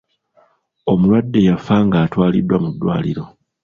Omulwadde 0.91 1.39
yafa 1.47 1.75
nga 1.85 1.97
atwaliddwa 2.05 2.57
mu 2.63 2.69
ddwaliro. 2.73 3.23